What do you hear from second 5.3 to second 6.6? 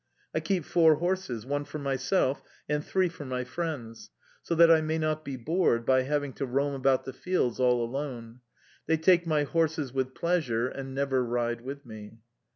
bored by having to